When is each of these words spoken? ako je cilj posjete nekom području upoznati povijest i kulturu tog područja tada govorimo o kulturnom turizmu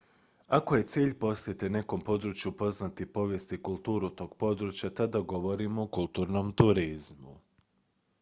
ako 0.57 0.75
je 0.75 0.85
cilj 0.91 1.11
posjete 1.19 1.69
nekom 1.69 2.01
području 2.07 2.51
upoznati 2.51 3.05
povijest 3.05 3.53
i 3.53 3.61
kulturu 3.63 4.09
tog 4.09 4.35
područja 4.37 4.89
tada 4.89 5.19
govorimo 5.19 5.83
o 5.83 5.87
kulturnom 5.99 6.51
turizmu 6.51 7.37